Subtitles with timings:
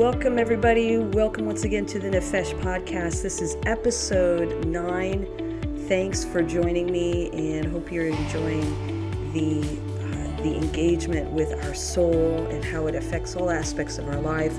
[0.00, 0.96] Welcome, everybody.
[0.96, 3.20] Welcome once again to the Nefesh podcast.
[3.20, 5.26] This is episode nine.
[5.88, 8.62] Thanks for joining me, and hope you're enjoying
[9.34, 14.18] the uh, the engagement with our soul and how it affects all aspects of our
[14.22, 14.58] life,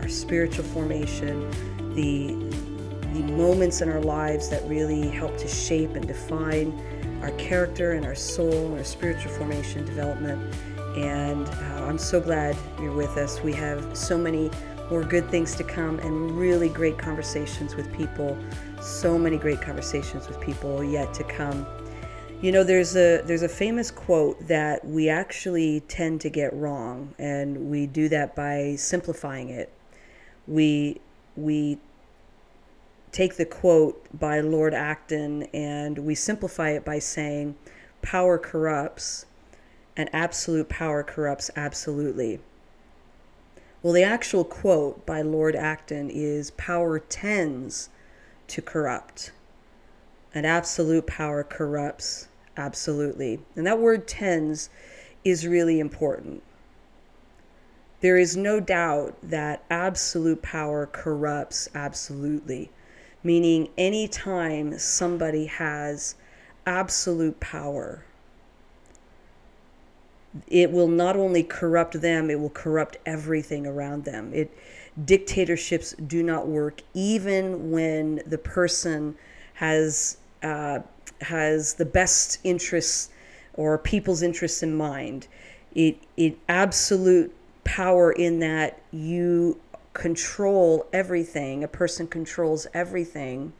[0.00, 1.48] our spiritual formation,
[1.94, 2.34] the
[3.12, 6.76] the moments in our lives that really help to shape and define
[7.22, 10.52] our character and our soul, and our spiritual formation development.
[10.96, 13.40] And uh, I'm so glad you're with us.
[13.44, 14.50] We have so many
[14.90, 18.36] more good things to come and really great conversations with people.
[18.82, 21.66] So many great conversations with people yet to come.
[22.42, 27.14] You know, there's a there's a famous quote that we actually tend to get wrong,
[27.18, 29.70] and we do that by simplifying it.
[30.46, 31.00] We
[31.36, 31.78] we
[33.12, 37.56] take the quote by Lord Acton and we simplify it by saying,
[38.02, 39.26] "Power corrupts."
[39.96, 42.40] and absolute power corrupts absolutely.
[43.82, 47.88] Well, the actual quote by Lord Acton is power tends
[48.48, 49.32] to corrupt,
[50.34, 52.28] and absolute power corrupts
[52.58, 53.40] absolutely.
[53.56, 54.68] And that word tends
[55.24, 56.42] is really important.
[58.02, 62.70] There is no doubt that absolute power corrupts absolutely,
[63.22, 66.16] meaning anytime somebody has
[66.66, 68.04] absolute power,
[70.46, 74.32] it will not only corrupt them, it will corrupt everything around them.
[74.32, 74.56] It
[75.04, 79.16] dictatorships do not work even when the person
[79.54, 80.80] has uh,
[81.20, 83.10] has the best interests
[83.54, 85.26] or people's interests in mind.
[85.74, 87.34] It it absolute
[87.64, 89.60] power in that you
[89.92, 91.64] control everything.
[91.64, 93.52] A person controls everything,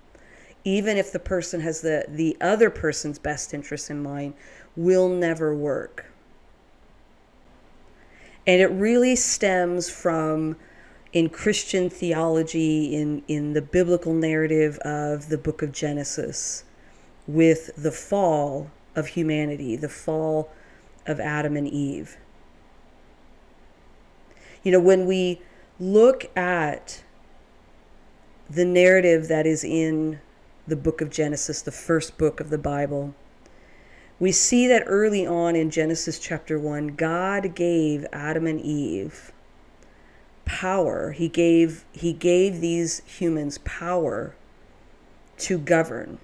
[0.64, 4.34] even if the person has the the other person's best interests in mind,
[4.76, 6.09] will never work
[8.46, 10.56] and it really stems from
[11.12, 16.64] in Christian theology, in, in the biblical narrative of the book of Genesis,
[17.26, 20.50] with the fall of humanity, the fall
[21.06, 22.16] of Adam and Eve.
[24.62, 25.40] You know, when we
[25.78, 27.02] look at
[28.48, 30.20] the narrative that is in
[30.66, 33.14] the book of Genesis, the first book of the Bible,
[34.20, 39.32] we see that early on in Genesis chapter 1, God gave Adam and Eve
[40.44, 41.12] power.
[41.12, 44.34] He gave he gave these humans power
[45.38, 46.18] to govern.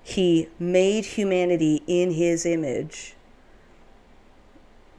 [0.00, 3.16] He made humanity in his image,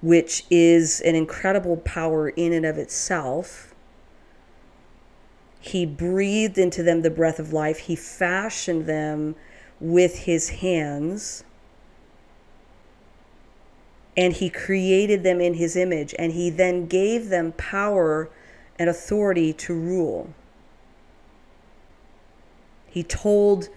[0.02, 3.74] which is an incredible power in and of itself.
[5.62, 7.80] He breathed into them the breath of life.
[7.80, 9.36] He fashioned them
[9.80, 11.44] with his hands
[14.18, 18.30] and he created them in his image and he then gave them power
[18.78, 20.34] and authority to rule.
[22.88, 23.70] He told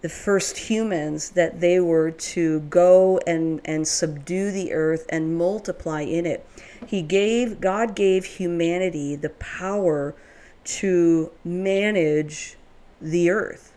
[0.00, 6.00] the first humans that they were to go and, and subdue the earth and multiply
[6.00, 6.44] in it.
[6.86, 10.16] He gave God gave humanity the power
[10.64, 12.56] to manage
[13.00, 13.72] the earth.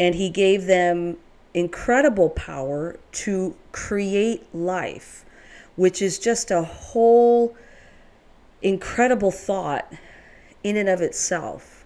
[0.00, 1.18] And he gave them
[1.54, 5.24] incredible power to create life,
[5.76, 7.56] which is just a whole
[8.60, 9.90] incredible thought
[10.64, 11.84] in and of itself.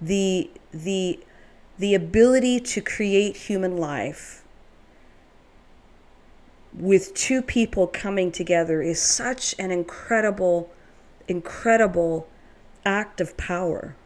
[0.00, 1.20] The, the,
[1.78, 4.42] the ability to create human life
[6.72, 10.70] with two people coming together is such an incredible,
[11.28, 12.28] incredible
[12.84, 13.96] act of power.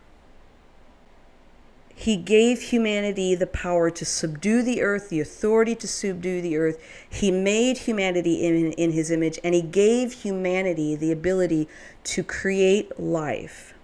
[1.96, 6.82] He gave humanity the power to subdue the earth, the authority to subdue the earth.
[7.08, 11.68] He made humanity in, in his image, and he gave humanity the ability
[12.04, 13.74] to create life.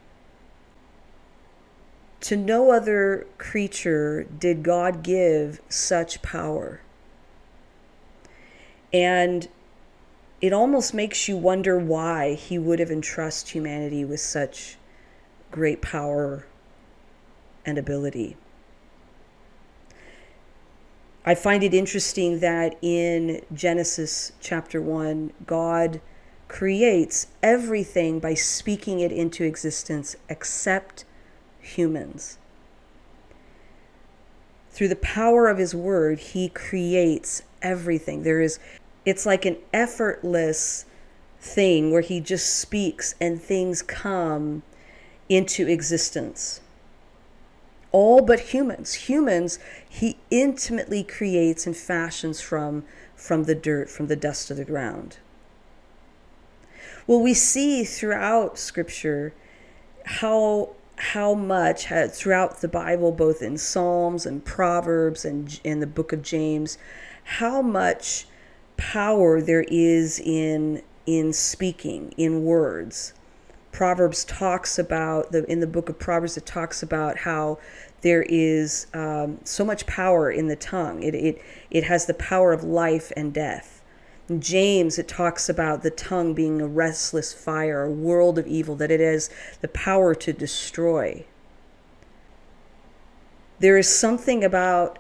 [2.23, 6.81] To no other creature did God give such power.
[8.93, 9.49] And
[10.41, 14.77] it almost makes you wonder why he would have entrusted humanity with such
[15.51, 16.45] great power
[17.65, 18.37] and ability.
[21.25, 26.01] I find it interesting that in Genesis chapter 1, God
[26.49, 31.05] creates everything by speaking it into existence except
[31.61, 32.39] humans.
[34.71, 38.23] Through the power of his word, he creates everything.
[38.23, 38.59] There is
[39.05, 40.85] it's like an effortless
[41.39, 44.63] thing where he just speaks and things come
[45.29, 46.61] into existence
[47.93, 48.95] all but humans.
[48.95, 49.59] Humans,
[49.89, 52.85] he intimately creates and fashions from,
[53.15, 55.19] from the dirt, from the dust of the ground.
[57.07, 59.35] Well, we see throughout Scripture
[60.05, 66.13] how how much throughout the Bible, both in Psalms and Proverbs and in the book
[66.13, 66.77] of James,
[67.25, 68.27] how much
[68.77, 73.15] power there is in in speaking in words.
[73.73, 77.59] Proverbs talks about the in the book of Proverbs it talks about how
[78.03, 81.03] there is um, so much power in the tongue.
[81.03, 83.83] It, it it has the power of life and death.
[84.29, 88.75] In James it talks about the tongue being a restless fire, a world of evil,
[88.77, 89.31] that it has
[89.61, 91.25] the power to destroy.
[93.59, 94.99] There is something about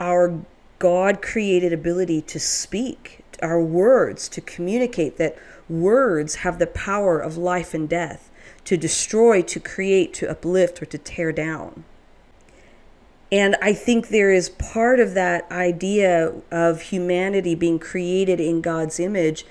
[0.00, 0.40] our
[0.78, 5.36] God created ability to speak, our words, to communicate that
[5.70, 8.30] Words have the power of life and death
[8.64, 11.84] to destroy, to create, to uplift, or to tear down.
[13.32, 18.98] And I think there is part of that idea of humanity being created in God's
[18.98, 19.46] image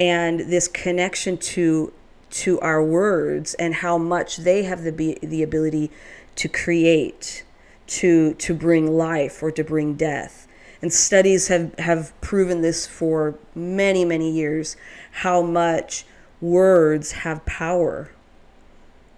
[0.00, 1.92] and this connection to
[2.30, 5.90] to our words and how much they have the the ability
[6.36, 7.44] to create,
[7.86, 10.47] to to bring life or to bring death.
[10.80, 14.76] And studies have, have proven this for many, many years
[15.10, 16.04] how much
[16.40, 18.10] words have power.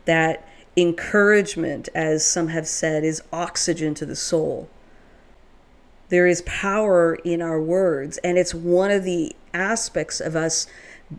[0.06, 4.70] That encouragement, as some have said, is oxygen to the soul.
[6.08, 10.66] There is power in our words, and it's one of the aspects of us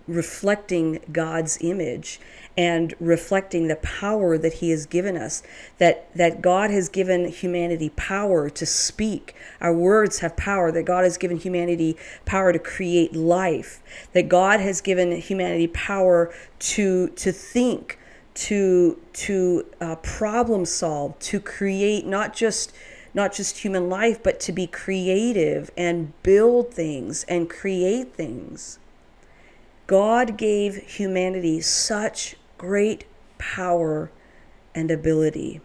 [0.07, 2.19] reflecting God's image
[2.57, 5.41] and reflecting the power that he has given us
[5.77, 9.35] that that God has given humanity power to speak.
[9.59, 13.81] Our words have power that God has given humanity power to create life
[14.13, 17.97] that God has given humanity power to to think
[18.33, 22.73] to to uh, problem solve to create not just
[23.13, 28.79] not just human life but to be creative and build things and create things
[29.91, 33.03] God gave humanity such great
[33.38, 34.09] power
[34.73, 35.59] and ability.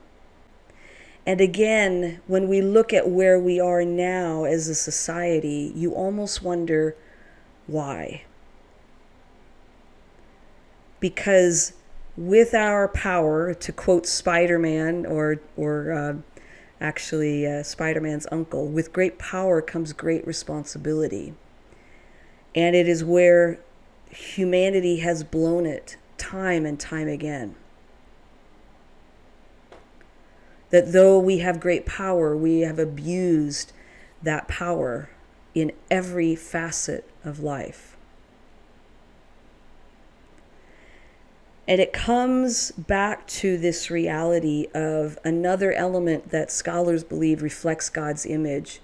[1.25, 6.43] And again, when we look at where we are now as a society, you almost
[6.43, 6.97] wonder
[7.69, 8.25] why.
[10.99, 11.75] Because
[12.17, 16.15] with our power, to quote Spider Man or, or uh,
[16.81, 21.33] actually uh, Spider Man's uncle, with great power comes great responsibility.
[22.57, 23.61] And it is where
[24.11, 27.55] humanity has blown it time and time again.
[30.71, 33.73] That though we have great power, we have abused
[34.23, 35.11] that power
[35.55, 37.97] in every facet of life.
[41.69, 48.25] And it comes back to this reality of another element that scholars believe reflects God's
[48.25, 48.81] image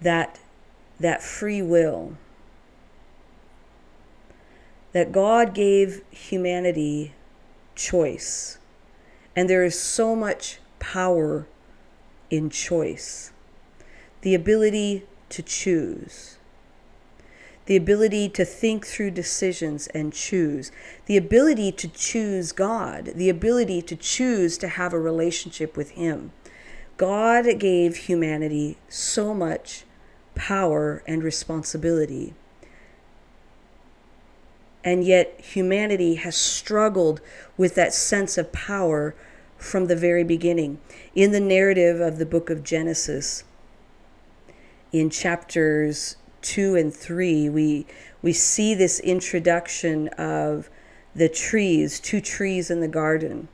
[0.00, 0.38] that,
[0.98, 2.16] that free will
[4.92, 7.14] that God gave humanity
[7.74, 8.58] choice.
[9.36, 11.46] And there is so much power
[12.30, 13.32] in choice.
[14.22, 16.38] The ability to choose.
[17.66, 20.72] The ability to think through decisions and choose.
[21.06, 23.12] The ability to choose God.
[23.14, 26.32] The ability to choose to have a relationship with Him.
[26.96, 29.84] God gave humanity so much
[30.34, 32.34] power and responsibility
[34.84, 37.20] and yet humanity has struggled
[37.56, 39.14] with that sense of power
[39.56, 40.78] from the very beginning.
[41.14, 43.44] In the narrative of the book of Genesis,
[44.92, 47.86] in chapters 2 and 3, we,
[48.22, 50.70] we see this introduction of
[51.14, 53.48] the trees, two trees in the garden.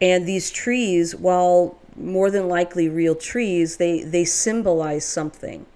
[0.00, 5.66] And these trees, while more than likely real trees, they, they symbolize something.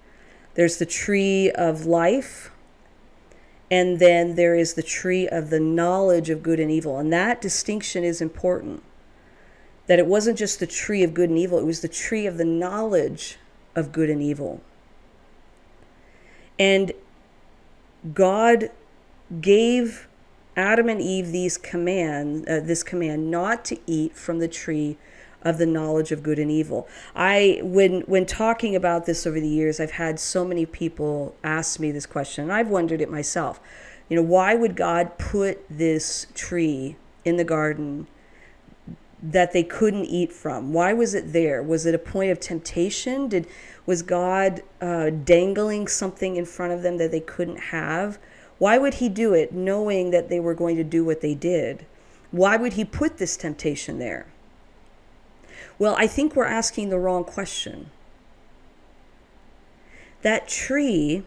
[0.53, 2.50] There's the tree of life,
[3.71, 6.99] and then there is the tree of the knowledge of good and evil.
[6.99, 8.83] And that distinction is important.
[9.87, 12.37] That it wasn't just the tree of good and evil, it was the tree of
[12.37, 13.37] the knowledge
[13.73, 14.61] of good and evil.
[16.59, 16.91] And
[18.13, 18.69] God
[19.39, 20.09] gave
[20.57, 24.97] Adam and Eve these command, uh, this command not to eat from the tree
[25.43, 26.87] of the knowledge of good and evil.
[27.15, 31.79] I when when talking about this over the years, I've had so many people ask
[31.79, 33.59] me this question, and I've wondered it myself.
[34.09, 38.07] You know, why would God put this tree in the garden
[39.23, 40.73] that they couldn't eat from?
[40.73, 41.61] Why was it there?
[41.61, 43.27] Was it a point of temptation?
[43.27, 43.47] Did
[43.85, 48.19] was God uh, dangling something in front of them that they couldn't have?
[48.57, 51.85] Why would He do it, knowing that they were going to do what they did?
[52.31, 54.27] Why would He put this temptation there?
[55.81, 57.89] Well, I think we're asking the wrong question.
[60.21, 61.23] That tree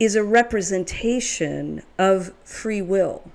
[0.00, 3.30] is a representation of free will.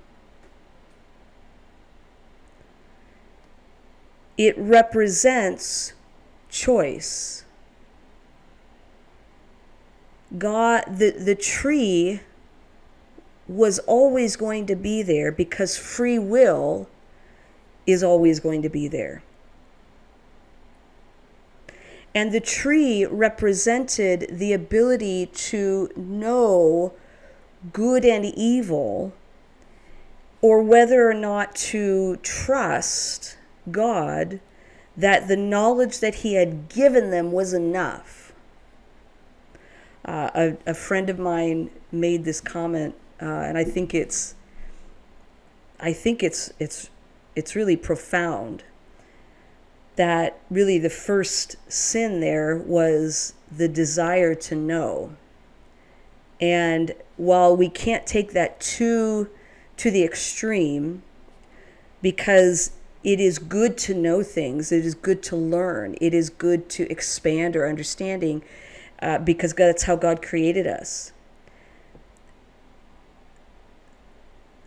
[4.36, 5.94] It represents
[6.50, 7.46] choice.
[10.36, 12.20] God, the, the tree
[13.48, 16.90] was always going to be there because free will
[17.86, 19.22] is always going to be there.
[22.14, 26.92] And the tree represented the ability to know
[27.72, 29.12] good and evil,
[30.42, 33.36] or whether or not to trust
[33.70, 34.40] God
[34.96, 38.32] that the knowledge that He had given them was enough.
[40.04, 44.34] Uh, a, a friend of mine made this comment, uh, and I think it's,
[45.78, 46.90] I think it's it's
[47.36, 48.64] it's really profound
[50.00, 55.14] that really the first sin there was the desire to know.
[56.40, 59.28] And while we can't take that too
[59.76, 61.02] to the extreme,
[62.00, 62.72] because
[63.04, 66.90] it is good to know things, it is good to learn, it is good to
[66.90, 68.42] expand our understanding,
[69.02, 71.12] uh, because that's how God created us.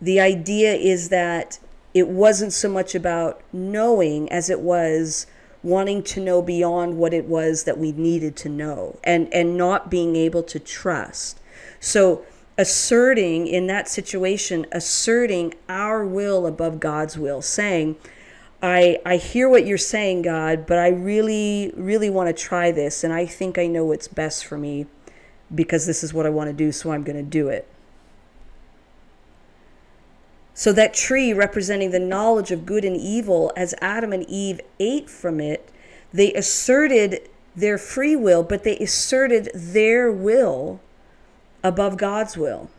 [0.00, 1.58] The idea is that
[1.94, 5.26] it wasn't so much about knowing as it was
[5.62, 9.90] wanting to know beyond what it was that we needed to know and and not
[9.90, 11.40] being able to trust.
[11.80, 12.26] So
[12.58, 17.96] asserting in that situation asserting our will above God's will saying
[18.62, 23.02] I I hear what you're saying God but I really really want to try this
[23.02, 24.86] and I think I know what's best for me
[25.52, 27.66] because this is what I want to do so I'm going to do it
[30.54, 35.10] so that tree representing the knowledge of good and evil, as Adam and Eve ate
[35.10, 35.68] from it,
[36.12, 40.80] they asserted their free will, but they asserted their will
[41.64, 42.70] above God's will.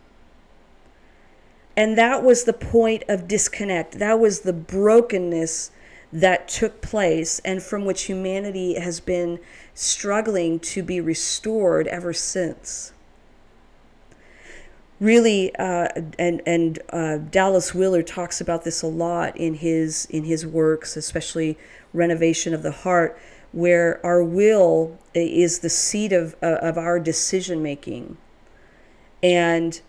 [1.75, 3.99] And that was the point of disconnect.
[3.99, 5.71] That was the brokenness
[6.13, 9.39] that took place and from which humanity has been
[9.73, 12.93] struggling to be restored ever since
[14.99, 15.87] really uh,
[16.17, 20.95] and and uh, Dallas Willard talks about this a lot in his in his works,
[20.95, 21.57] especially
[21.93, 23.17] renovation of the heart,
[23.51, 28.17] where our will is the seat of uh, of our decision making,
[29.21, 29.81] and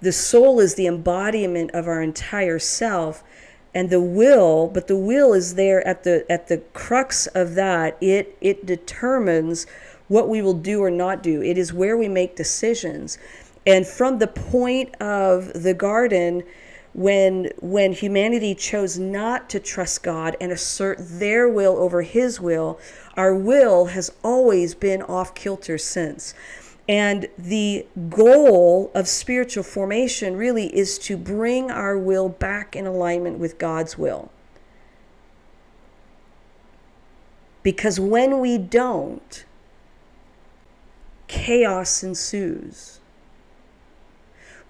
[0.00, 3.22] the soul is the embodiment of our entire self
[3.72, 7.96] and the will but the will is there at the at the crux of that.
[8.00, 9.66] It it determines
[10.08, 11.40] what we will do or not do.
[11.40, 13.16] It is where we make decisions
[13.70, 16.42] and from the point of the garden,
[16.92, 22.80] when when humanity chose not to trust God and assert their will over his will,
[23.16, 26.34] our will has always been off kilter since.
[26.88, 33.38] And the goal of spiritual formation really is to bring our will back in alignment
[33.38, 34.32] with God's will.
[37.62, 39.44] Because when we don't,
[41.28, 42.99] chaos ensues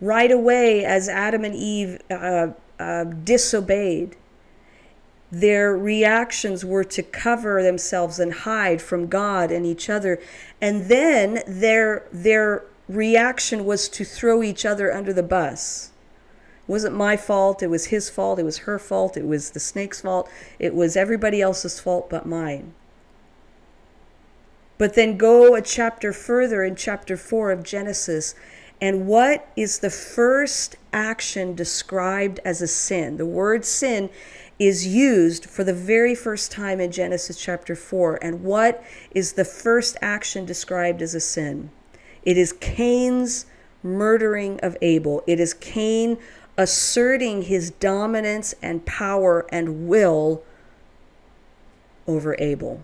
[0.00, 4.16] right away as Adam and Eve uh, uh, disobeyed,
[5.30, 10.20] their reactions were to cover themselves and hide from God and each other.
[10.60, 15.92] And then their, their reaction was to throw each other under the bus.
[16.66, 19.60] It wasn't my fault, it was his fault, it was her fault, it was the
[19.60, 20.28] snake's fault,
[20.58, 22.74] it was everybody else's fault but mine.
[24.78, 28.34] But then go a chapter further in chapter 4 of Genesis
[28.80, 33.18] and what is the first action described as a sin?
[33.18, 34.08] The word sin
[34.58, 38.18] is used for the very first time in Genesis chapter 4.
[38.22, 41.70] And what is the first action described as a sin?
[42.22, 43.46] It is Cain's
[43.82, 45.22] murdering of Abel.
[45.26, 46.18] It is Cain
[46.56, 50.42] asserting his dominance and power and will
[52.06, 52.82] over Abel.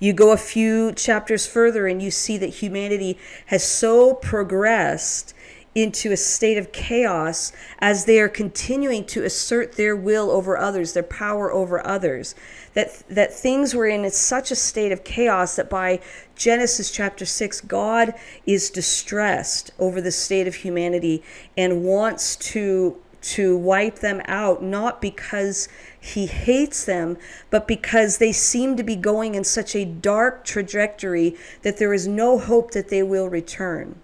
[0.00, 5.34] You go a few chapters further and you see that humanity has so progressed
[5.74, 10.94] into a state of chaos as they are continuing to assert their will over others,
[10.94, 12.34] their power over others.
[12.74, 16.00] That, that things were in such a state of chaos that by
[16.34, 18.14] Genesis chapter 6, God
[18.46, 21.22] is distressed over the state of humanity
[21.56, 25.68] and wants to to wipe them out, not because
[26.00, 27.18] he hates them,
[27.50, 32.08] but because they seem to be going in such a dark trajectory that there is
[32.08, 34.00] no hope that they will return.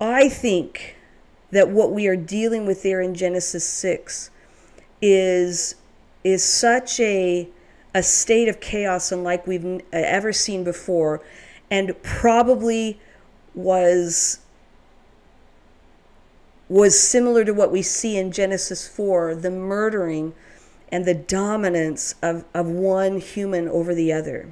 [0.00, 0.96] I think
[1.50, 4.30] that what we are dealing with there in Genesis 6
[5.00, 5.76] is
[6.24, 7.48] is such a
[7.94, 11.22] a state of chaos unlike we've ever seen before
[11.70, 13.00] and probably
[13.54, 14.40] was
[16.68, 20.34] was similar to what we see in Genesis 4 the murdering
[20.90, 24.48] and the dominance of, of one human over the other.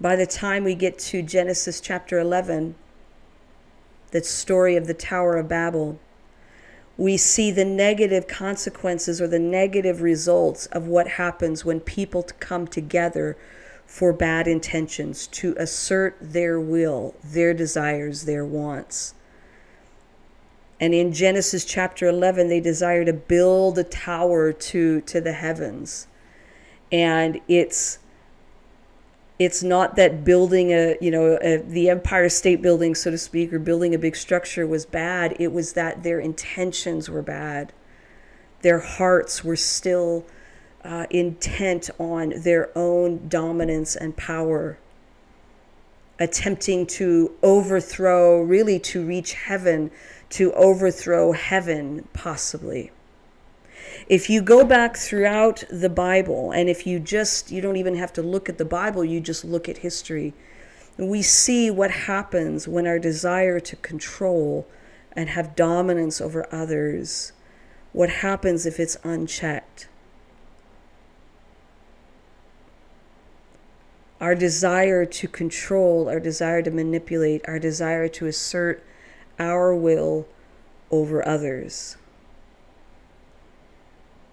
[0.00, 2.74] By the time we get to Genesis chapter 11,
[4.10, 5.98] the story of the Tower of Babel,
[6.96, 12.66] we see the negative consequences or the negative results of what happens when people come
[12.66, 13.36] together
[13.86, 19.14] for bad intentions to assert their will, their desires, their wants.
[20.82, 26.08] And in Genesis chapter 11, they desire to build a tower to, to the heavens.
[26.90, 28.00] And it's
[29.38, 33.52] it's not that building a you know a, the empire state building so to speak
[33.52, 35.36] or building a big structure was bad.
[35.38, 37.72] It was that their intentions were bad.
[38.62, 40.26] Their hearts were still
[40.84, 44.78] uh, intent on their own dominance and power.
[46.18, 49.92] Attempting to overthrow really to reach heaven
[50.32, 52.90] to overthrow heaven possibly
[54.08, 58.12] if you go back throughout the Bible, and if you just, you don't even have
[58.14, 60.34] to look at the Bible, you just look at history,
[60.98, 64.66] we see what happens when our desire to control
[65.12, 67.32] and have dominance over others,
[67.92, 69.88] what happens if it's unchecked.
[74.20, 78.82] Our desire to control, our desire to manipulate, our desire to assert
[79.38, 80.26] our will
[80.90, 81.96] over others.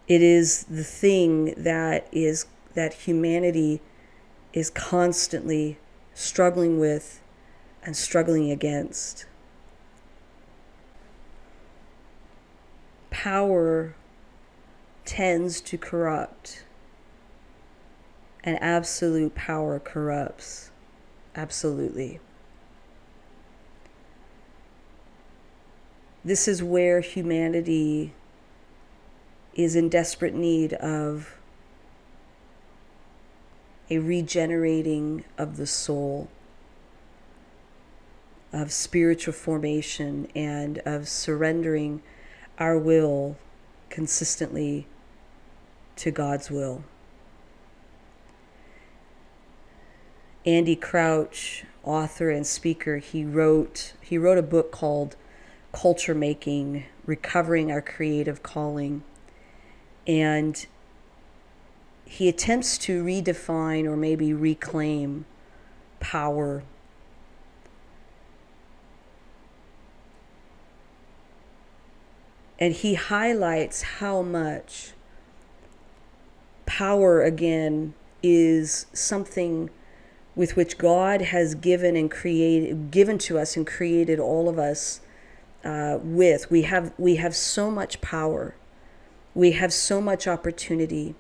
[0.08, 3.82] It is the thing that is that humanity
[4.54, 5.78] is constantly
[6.14, 7.22] struggling with
[7.84, 9.26] and struggling against.
[13.10, 13.96] Power
[15.06, 16.64] tends to corrupt,
[18.44, 20.72] and absolute power corrupts.
[21.36, 22.20] Absolutely.
[26.24, 28.14] This is where humanity
[29.54, 31.38] is in desperate need of
[33.90, 36.28] a regenerating of the soul,
[38.52, 42.02] of spiritual formation, and of surrendering
[42.58, 43.38] our will
[43.90, 44.86] consistently
[45.96, 46.84] to God's will.
[50.46, 55.16] Andy Crouch, author and speaker, he wrote he wrote a book called
[55.72, 59.04] Culture Making: Recovering Our Creative Calling
[60.10, 60.66] and
[62.04, 65.26] he attempts to redefine or maybe reclaim
[66.00, 66.64] power.
[72.58, 74.94] And he highlights how much
[76.66, 79.70] power, again, is something
[80.36, 85.02] with which God has given and created, given to us and created all of us
[85.64, 86.50] uh, with.
[86.50, 88.56] We have we have so much power
[89.34, 91.16] we have so much opportunity.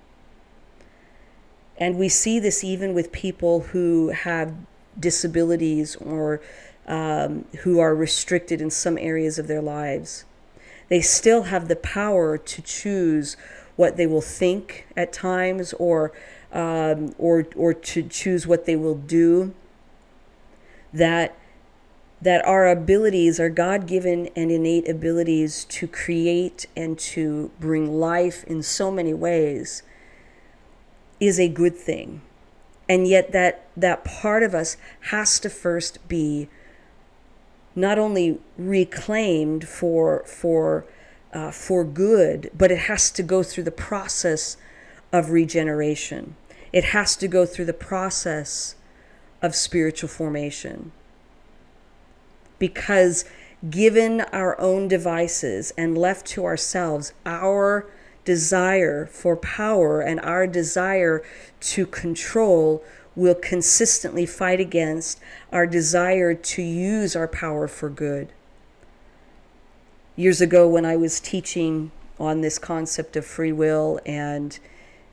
[1.77, 4.53] And we see this even with people who have
[4.99, 6.41] disabilities or
[6.87, 10.25] um, who are restricted in some areas of their lives.
[10.89, 13.37] They still have the power to choose
[13.75, 16.11] what they will think at times or,
[16.51, 19.53] um, or, or to choose what they will do.
[20.91, 21.37] That
[22.21, 28.43] that our abilities, our God given and innate abilities to create and to bring life
[28.43, 29.83] in so many ways,
[31.19, 32.21] is a good thing.
[32.89, 34.75] And yet, that, that part of us
[35.11, 36.49] has to first be
[37.75, 40.85] not only reclaimed for, for,
[41.31, 44.57] uh, for good, but it has to go through the process
[45.13, 46.35] of regeneration.
[46.73, 48.75] It has to go through the process
[49.41, 50.91] of spiritual formation
[52.59, 53.25] because
[53.69, 57.89] given our own devices and left to ourselves, our
[58.25, 61.23] desire for power and our desire
[61.59, 62.83] to control
[63.15, 65.19] will consistently fight against
[65.51, 68.29] our desire to use our power for good.
[70.15, 74.59] Years ago, when I was teaching on this concept of free will and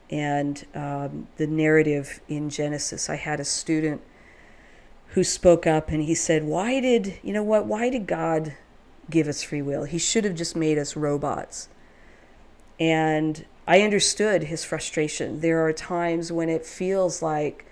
[0.09, 4.03] and um, the narrative in Genesis, I had a student
[5.17, 8.53] who spoke up and he said, Why did, you know what, why did God
[9.09, 9.85] give us free will?
[9.85, 11.71] He should have just made us robots.
[12.79, 15.41] And I understood his frustration.
[15.41, 17.65] There are times when it feels like,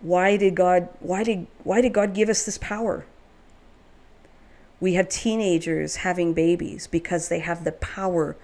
[0.00, 3.06] why did God why did why did God give us this power?
[4.80, 8.36] We have teenagers having babies because they have the power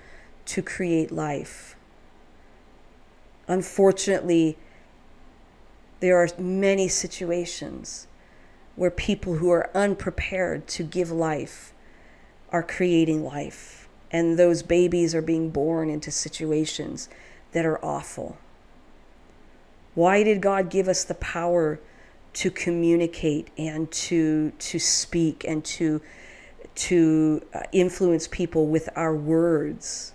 [0.47, 1.75] to create life.
[3.49, 4.57] Unfortunately,
[6.00, 8.06] there are many situations
[8.76, 11.72] where people who are unprepared to give life
[12.50, 13.88] are creating life.
[14.11, 17.08] And those babies are being born into situations
[17.52, 18.38] that are awful.
[19.94, 21.80] Why did God give us the power
[22.34, 26.00] to communicate and to to speak and to
[26.74, 30.12] to uh, influence people with our words?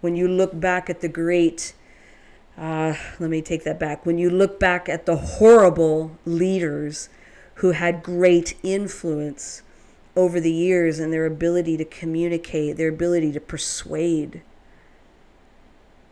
[0.00, 1.74] When you look back at the great
[2.58, 4.04] uh, let me take that back.
[4.04, 7.08] When you look back at the horrible leaders
[7.56, 9.62] who had great influence
[10.16, 14.42] over the years and their ability to communicate, their ability to persuade,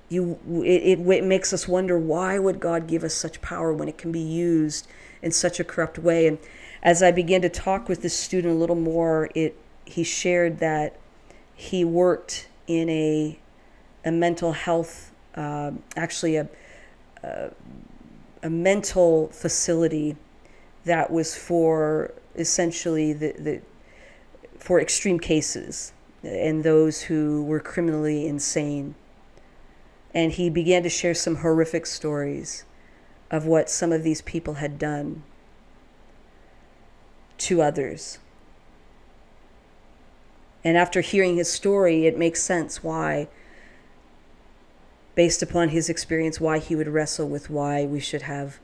[0.09, 3.89] you it, it, it makes us wonder why would God give us such power when
[3.89, 4.87] it can be used
[5.23, 6.29] in such a corrupt way?
[6.29, 6.39] And
[6.81, 10.97] as I began to talk with this student a little more, it he shared that
[11.57, 13.41] he worked in a
[14.05, 16.49] a mental health uh, actually a,
[17.23, 17.51] a,
[18.43, 20.17] a mental facility
[20.85, 23.61] that was for essentially the, the
[24.59, 28.95] for extreme cases and those who were criminally insane.
[30.15, 32.65] And he began to share some horrific stories
[33.31, 35.23] of what some of these people had done
[37.39, 38.19] to others.
[40.65, 43.29] And after hearing his story, it makes sense why
[45.17, 48.61] based upon his experience, why he would wrestle with why we should have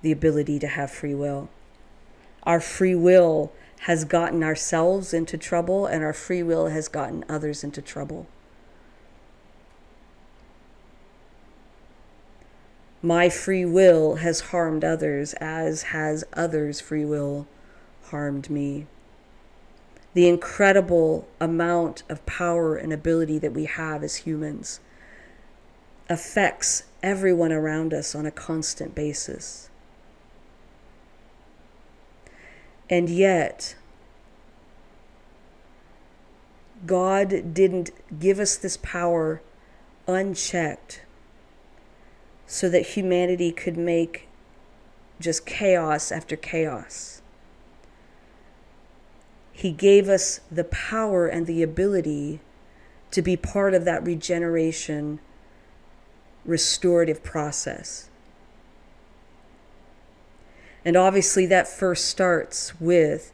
[0.00, 1.50] the ability to have free will.
[2.44, 7.64] Our free will has gotten ourselves into trouble, and our free will has gotten others
[7.64, 8.26] into trouble.
[13.02, 17.46] My free will has harmed others, as has others' free will
[18.04, 18.86] harmed me.
[20.14, 24.80] The incredible amount of power and ability that we have as humans
[26.08, 29.68] affects everyone around us on a constant basis.
[32.90, 33.76] And yet,
[36.86, 39.40] God didn't give us this power
[40.06, 41.02] unchecked
[42.46, 44.28] so that humanity could make
[45.18, 47.22] just chaos after chaos.
[49.52, 52.40] He gave us the power and the ability
[53.12, 55.20] to be part of that regeneration
[56.44, 58.08] restorative process.
[60.84, 63.32] And obviously, that first starts with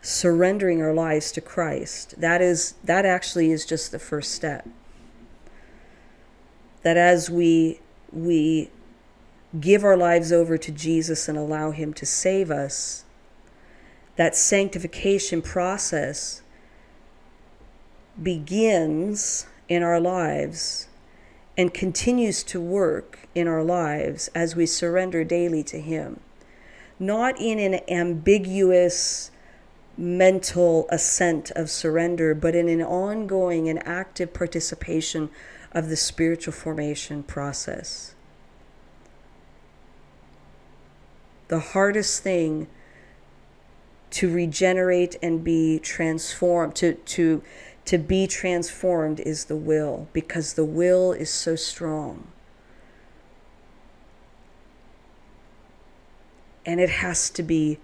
[0.00, 2.14] surrendering our lives to Christ.
[2.20, 4.68] That is that actually is just the first step.
[6.82, 7.80] That as we
[8.12, 8.70] we
[9.58, 13.04] give our lives over to Jesus and allow him to save us,
[14.16, 16.42] that sanctification process
[18.22, 20.87] begins in our lives
[21.58, 26.20] and continues to work in our lives as we surrender daily to Him.
[27.00, 29.32] Not in an ambiguous
[29.96, 35.28] mental assent of surrender, but in an ongoing and active participation
[35.72, 38.14] of the spiritual formation process.
[41.48, 42.68] The hardest thing
[44.10, 47.42] to regenerate and be transformed, to, to
[47.88, 52.26] to be transformed is the will because the will is so strong.
[56.66, 57.78] And it has to be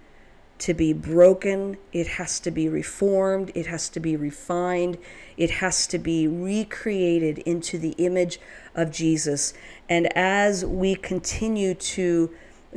[0.59, 4.99] to be broken, it has to be reformed, it has to be refined,
[5.37, 8.39] it has to be recreated into the image
[8.75, 9.55] of Jesus.
[9.89, 12.29] And as we continue to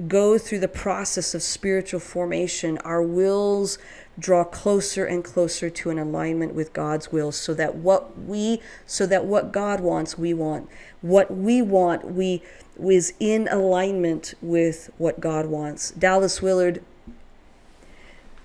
[0.09, 3.79] go through the process of spiritual formation, our wills
[4.19, 9.07] draw closer and closer to an alignment with God's will so that what we so
[9.07, 10.69] that what God wants we want.
[11.01, 12.43] What we want we
[12.81, 15.91] is in alignment with what God wants.
[15.93, 16.83] Dallas Willard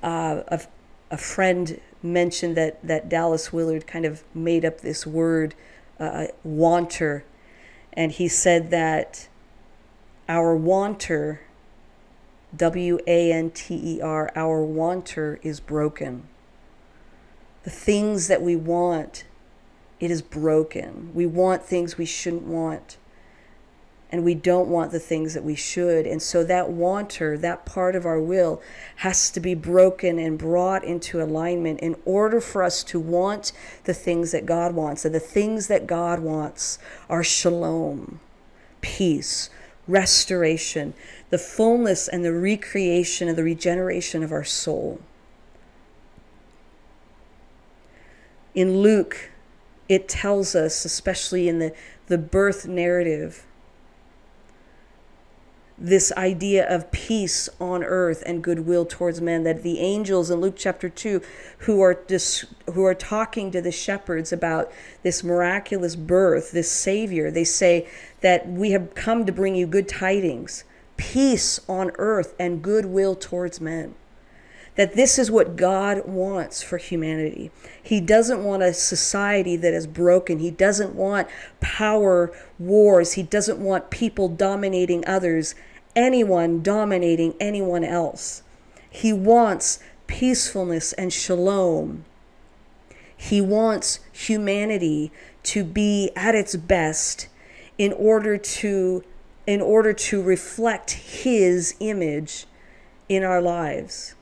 [0.04, 0.62] uh, a,
[1.10, 5.56] a friend mentioned that that Dallas Willard kind of made up this word
[6.00, 7.24] uh, wanter.
[7.94, 9.28] And he said that
[10.28, 11.42] our wanter
[12.56, 16.28] W A N T E R, our wanter is broken.
[17.64, 19.24] The things that we want,
[20.00, 21.12] it is broken.
[21.14, 22.98] We want things we shouldn't want.
[24.12, 26.06] And we don't want the things that we should.
[26.06, 28.62] And so that wanter, that part of our will,
[28.98, 33.54] has to be broken and brought into alignment in order for us to want
[33.86, 35.04] the things that God wants.
[35.04, 36.78] And the things that God wants
[37.10, 38.20] are shalom,
[38.82, 39.50] peace,
[39.88, 40.94] restoration,
[41.30, 45.02] the fullness and the recreation and the regeneration of our soul.
[48.56, 49.32] In Luke,
[49.90, 51.74] it tells us, especially in the,
[52.08, 53.46] the birth narrative,
[55.84, 60.56] this idea of peace on earth and goodwill towards men that the angels in Luke
[60.58, 61.22] chapter 2
[61.60, 64.72] who are dis, who are talking to the shepherds about
[65.04, 67.86] this miraculous birth this savior they say
[68.22, 70.64] that we have come to bring you good tidings
[70.96, 73.94] peace on earth and goodwill towards men
[74.76, 77.52] that this is what God wants for humanity.
[77.82, 80.40] He doesn't want a society that is broken.
[80.40, 81.28] He doesn't want
[81.60, 83.14] power wars.
[83.14, 85.54] He doesn't want people dominating others,
[85.96, 88.44] anyone dominating anyone else.
[88.90, 92.06] He wants peacefulness and shalom.
[93.16, 95.12] He wants humanity
[95.44, 97.28] to be at its best
[97.78, 99.04] in order to
[99.46, 102.46] in order to reflect his image
[103.10, 104.16] in our lives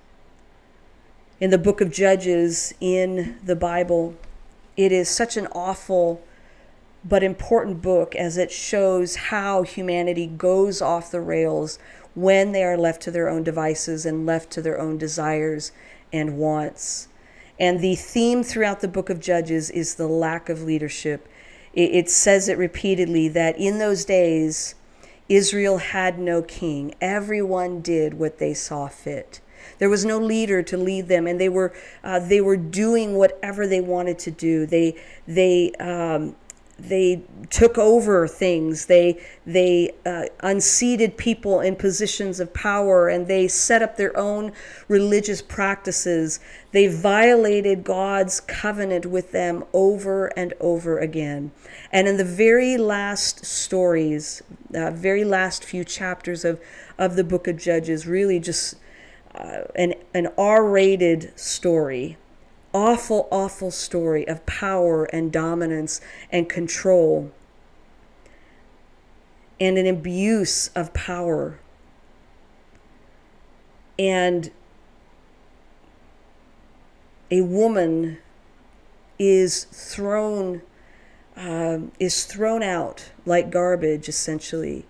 [1.42, 4.16] in the book of Judges in the Bible.
[4.78, 6.22] It is such an awful
[7.04, 11.80] but important book as it shows how humanity goes off the rails
[12.14, 15.72] when they are left to their own devices and left to their own desires
[16.14, 17.08] and wants.
[17.60, 21.28] And the theme throughout the book of Judges is the lack of leadership.
[21.74, 24.76] It, says it repeatedly that in those days,
[25.30, 26.94] Israel had no king.
[27.00, 29.40] Everyone did what they saw fit.
[29.78, 33.68] There was no leader to lead them, and they were uh, they were doing whatever
[33.68, 34.66] they wanted to do.
[34.66, 34.96] They
[35.28, 36.36] they um,
[36.82, 38.88] they took over things.
[38.88, 44.52] They they uh, unseated people in positions of power, and they set up their own
[44.88, 46.40] religious practices.
[46.72, 51.52] They violated God's covenant with them over and over again.
[51.92, 54.42] And in the very last stories,
[54.74, 56.60] uh, very last few chapters of
[56.98, 58.76] of the book of Judges, really just
[59.36, 62.18] uh, an, an R rated story,
[62.74, 67.32] awful, awful story of power and dominance and control
[69.60, 71.60] and an abuse of power.
[74.00, 74.52] And
[77.30, 78.18] a woman
[79.20, 80.64] is thrown
[81.38, 84.86] uh, is thrown out like garbage essentially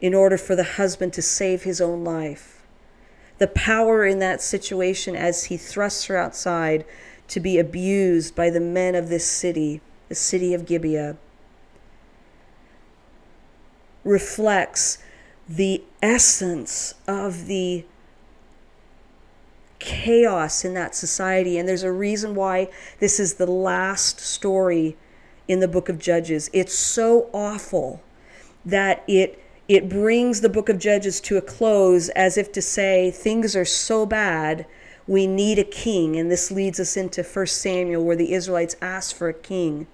[0.00, 2.61] in order for the husband to save his own life.
[3.42, 6.84] The power in that situation as he thrusts her outside
[7.26, 11.16] to be abused by the men of this city, the city of Gibeah,
[14.04, 14.98] reflects
[15.48, 17.84] the essence of the
[19.80, 21.58] chaos in that society.
[21.58, 22.68] And there's a reason why
[23.00, 24.96] this is the last story
[25.48, 26.48] in the book of Judges.
[26.52, 28.04] It's so awful
[28.64, 29.41] that it
[29.72, 33.64] it brings the book of Judges to a close as if to say, things are
[33.64, 34.66] so bad,
[35.06, 36.14] we need a king.
[36.18, 39.86] And this leads us into 1 Samuel, where the Israelites ask for a king.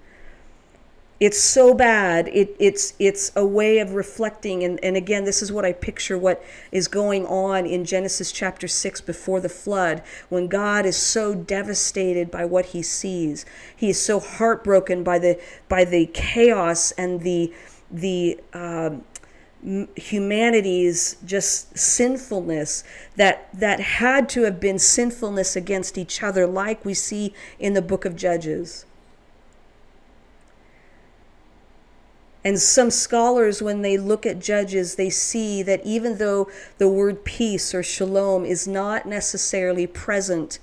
[1.20, 2.26] It's so bad.
[2.26, 4.64] It, it's, it's a way of reflecting.
[4.64, 8.66] And, and again, this is what I picture what is going on in Genesis chapter
[8.66, 13.46] 6 before the flood, when God is so devastated by what he sees.
[13.76, 17.54] He is so heartbroken by the, by the chaos and the,
[17.92, 19.04] the, um,
[19.96, 22.84] humanity's just sinfulness
[23.16, 27.82] that that had to have been sinfulness against each other like we see in the
[27.82, 28.86] book of judges.
[32.44, 37.24] And some scholars when they look at judges they see that even though the word
[37.24, 40.60] peace or shalom is not necessarily present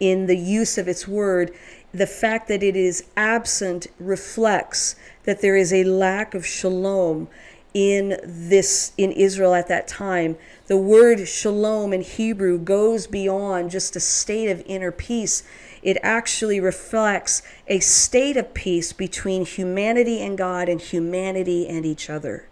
[0.00, 1.52] in the use of its word
[1.92, 7.28] the fact that it is absent reflects that there is a lack of shalom
[7.74, 10.36] in this in Israel at that time.
[10.66, 15.42] The word shalom in Hebrew goes beyond just a state of inner peace.
[15.82, 22.10] It actually reflects a state of peace between humanity and God and humanity and each
[22.10, 22.48] other.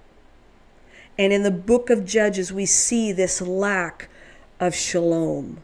[1.18, 4.08] And in the book of Judges, we see this lack
[4.60, 5.58] of shalom.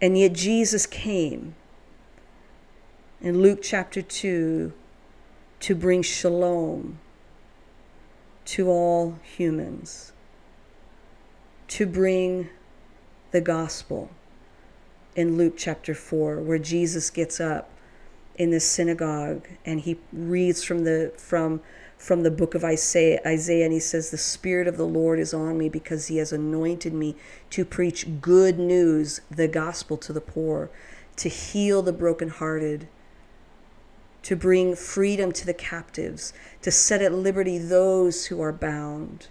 [0.00, 1.56] And yet Jesus came
[3.20, 4.72] in Luke chapter 2
[5.60, 6.98] to bring shalom
[8.44, 10.12] to all humans,
[11.66, 12.48] to bring
[13.32, 14.10] the gospel
[15.16, 17.70] in Luke chapter 4, where Jesus gets up
[18.36, 21.60] in the synagogue and he reads from the from
[21.96, 25.34] from the book of Isaiah, Isaiah and he says the spirit of the Lord is
[25.34, 27.16] on me because he has anointed me
[27.50, 30.70] to preach good news the gospel to the poor
[31.16, 32.86] to heal the brokenhearted
[34.22, 39.28] to bring freedom to the captives, to set at liberty those who are bound.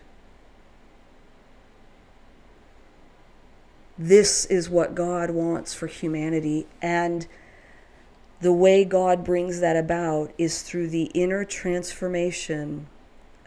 [3.98, 6.68] This is what God wants for humanity.
[6.82, 7.28] And
[8.40, 12.88] the way God brings that about is through the inner transformation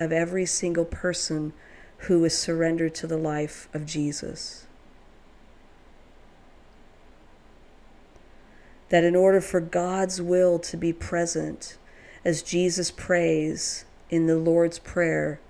[0.01, 1.53] of every single person
[1.99, 4.67] who is surrendered to the life of Jesus.
[8.91, 11.79] That in order for God's will to be present,
[12.25, 15.41] as Jesus prays in the Lord's Prayer,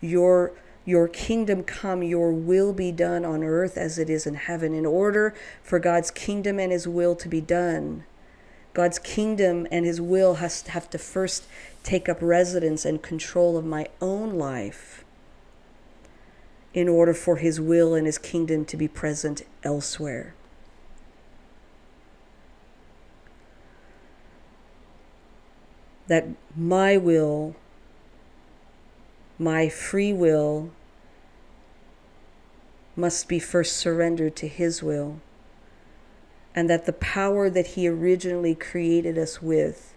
[0.00, 0.52] your
[0.84, 4.74] your kingdom come, your will be done on earth as it is in heaven.
[4.74, 5.32] In order
[5.62, 8.02] for God's kingdom and his will to be done,
[8.74, 11.44] God's kingdom and his will has to have to first
[11.82, 15.04] take up residence and control of my own life
[16.74, 20.34] in order for his will and his kingdom to be present elsewhere.
[26.08, 27.56] That my will
[29.42, 30.70] my free will
[32.94, 35.20] must be first surrendered to His will,
[36.54, 39.94] and that the power that He originally created us with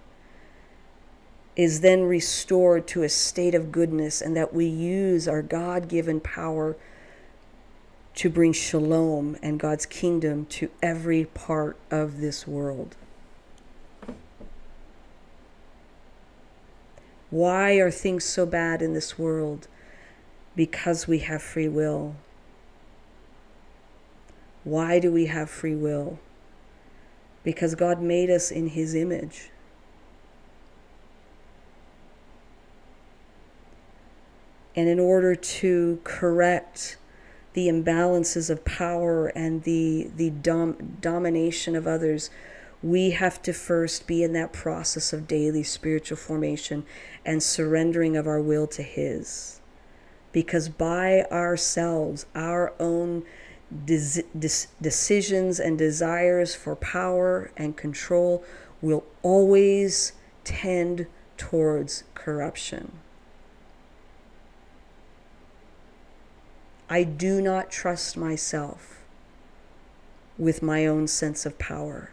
[1.55, 6.19] is then restored to a state of goodness, and that we use our God given
[6.19, 6.75] power
[8.15, 12.95] to bring shalom and God's kingdom to every part of this world.
[17.35, 19.67] Why are things so bad in this world?
[20.55, 22.15] Because we have free will.
[24.63, 26.17] Why do we have free will?
[27.43, 29.49] Because God made us in His image.
[34.73, 36.95] And in order to correct
[37.51, 42.29] the imbalances of power and the, the dom- domination of others,
[42.85, 46.85] we have to first be in that process of daily spiritual formation
[47.25, 49.59] and surrendering of our will to His.
[50.31, 53.23] Because by ourselves, our own
[53.85, 58.43] des- des- decisions and desires for power and control
[58.83, 62.91] will always tend towards corruption.
[66.87, 68.99] I do not trust myself
[70.37, 72.11] with my own sense of power.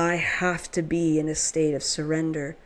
[0.00, 2.56] I have to be in a state of surrender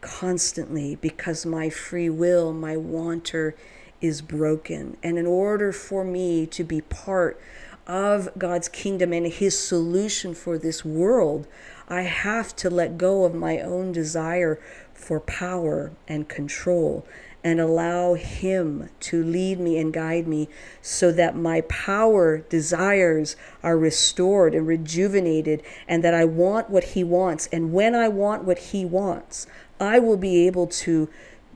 [0.00, 3.54] constantly because my free will, my wanter
[4.00, 4.96] is broken.
[5.00, 7.40] And in order for me to be part
[7.86, 11.46] of God's kingdom and His solution for this world,
[11.88, 14.60] I have to let go of my own desire
[14.92, 17.06] for power and control
[17.48, 20.50] and allow Him to lead me and guide me
[20.82, 27.02] so that my power desires are restored and rejuvenated, and that I want what He
[27.02, 27.48] wants.
[27.50, 29.46] And when I want what He wants,
[29.80, 31.08] I will be able to,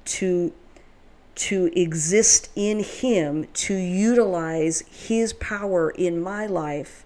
[0.06, 0.54] to,
[1.34, 7.04] to exist in Him, to utilize His power in my life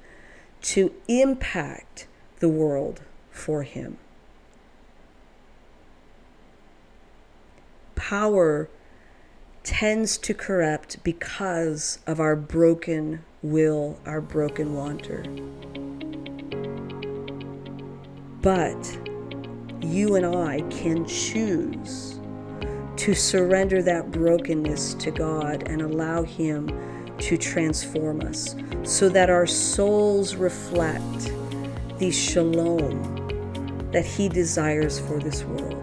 [0.63, 2.07] to impact
[2.39, 3.01] the world
[3.33, 3.99] for Him.
[7.97, 8.69] power
[9.67, 15.25] tends to corrupt because of our broken will, our broken wanter.
[18.43, 18.99] But
[19.81, 22.21] you and I can choose
[22.97, 26.71] to surrender that brokenness to God and allow Him
[27.19, 31.33] to transform us so that our souls reflect
[31.99, 35.76] the shalom that He desires for this world.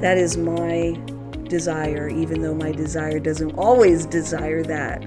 [0.00, 0.96] That is my
[1.48, 5.04] desire, even though my desire doesn't always desire that.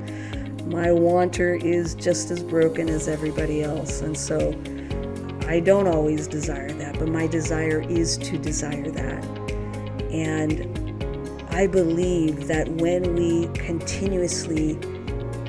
[0.68, 4.02] My wanter is just as broken as everybody else.
[4.02, 4.50] And so
[5.48, 9.26] I don't always desire that, but my desire is to desire that.
[10.12, 10.68] And
[11.52, 14.80] I believe that when we continuously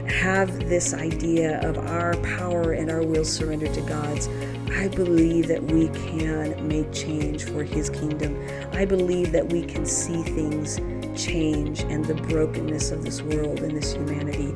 [0.08, 4.28] have this idea of our power and our will surrendered to God's,
[4.74, 8.36] I believe that we can make change for His kingdom.
[8.72, 10.78] I believe that we can see things
[11.14, 14.54] change and the brokenness of this world and this humanity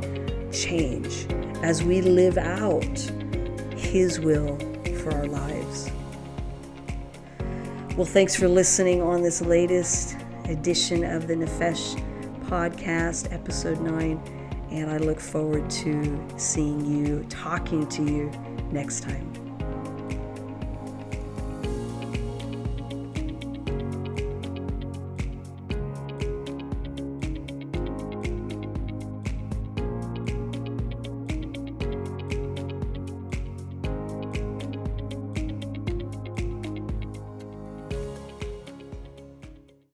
[0.51, 1.27] change
[1.63, 2.99] as we live out
[3.77, 4.59] His will
[5.01, 5.91] for our lives.
[7.97, 12.01] Well, thanks for listening on this latest edition of the Nefesh
[12.47, 14.37] podcast, episode 9
[14.71, 18.31] and I look forward to seeing you, talking to you
[18.71, 19.26] next time.